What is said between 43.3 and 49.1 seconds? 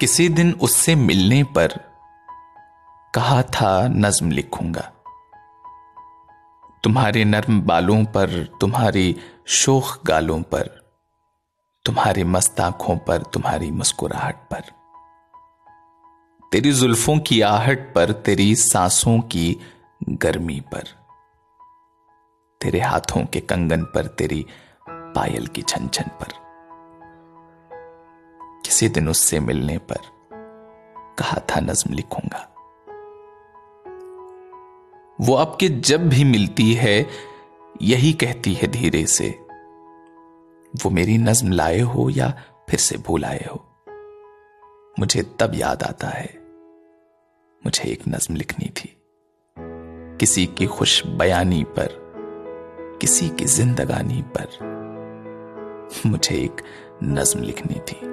ہو۔ مجھے تب یاد آتا ہے، مجھے ایک نظم لکھنی تھی۔